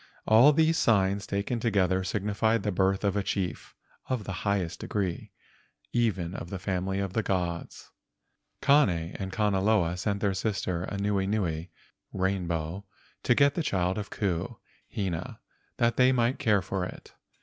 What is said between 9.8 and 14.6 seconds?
sent their sister Anuenue (rainbow) to get the child of Ku and